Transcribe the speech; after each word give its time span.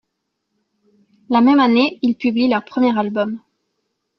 La 1.29 1.41
même 1.41 1.59
année, 1.59 1.99
ils 2.01 2.15
publient 2.15 2.47
leur 2.49 2.65
premier 2.65 2.97
album,'. 2.97 3.39